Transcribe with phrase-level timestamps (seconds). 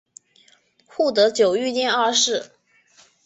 [0.87, 2.49] 护得久御殿二世。